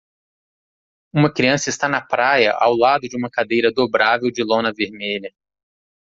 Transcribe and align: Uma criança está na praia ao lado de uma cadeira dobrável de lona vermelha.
Uma 1.13 1.31
criança 1.31 1.69
está 1.69 1.87
na 1.87 2.01
praia 2.01 2.53
ao 2.53 2.73
lado 2.75 3.07
de 3.07 3.15
uma 3.15 3.29
cadeira 3.29 3.71
dobrável 3.71 4.31
de 4.31 4.43
lona 4.43 4.73
vermelha. 4.73 5.31